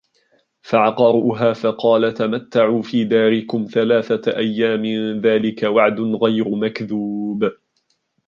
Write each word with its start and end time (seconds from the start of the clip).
فَعَقَرُوهَا 0.61 1.53
فَقَالَ 1.53 2.13
تَمَتَّعُوا 2.13 2.81
فِي 2.81 3.03
دَارِكُمْ 3.03 3.65
ثَلَاثَةَ 3.65 4.37
أَيَّامٍ 4.37 4.85
ذَلِكَ 5.21 5.63
وَعْدٌ 5.63 5.99
غَيْرُ 5.99 6.49
مَكْذُوبٍ 6.49 7.51